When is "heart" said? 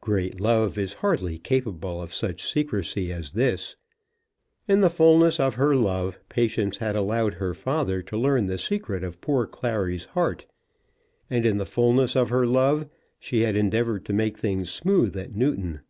10.06-10.46